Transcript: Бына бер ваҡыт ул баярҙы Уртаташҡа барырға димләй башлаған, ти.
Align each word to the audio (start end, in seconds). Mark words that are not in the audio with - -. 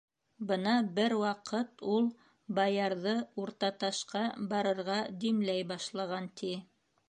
Бына 0.51 0.71
бер 0.99 1.13
ваҡыт 1.23 1.83
ул 1.97 2.07
баярҙы 2.61 3.15
Уртаташҡа 3.45 4.25
барырға 4.55 4.99
димләй 5.27 5.71
башлаған, 5.75 6.31
ти. 6.43 6.55